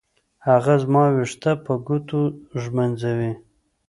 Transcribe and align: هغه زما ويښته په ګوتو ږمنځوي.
هغه 0.47 0.73
زما 0.83 1.03
ويښته 1.15 1.51
په 1.65 1.73
ګوتو 1.85 2.19
ږمنځوي. 2.61 3.31